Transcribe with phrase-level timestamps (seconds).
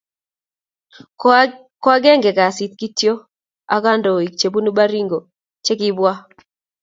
[1.81, 3.13] Ko agenge kasit, kituyo
[3.73, 5.19] ak kandoik che bunu Baringo
[5.65, 6.25] che kibwa ak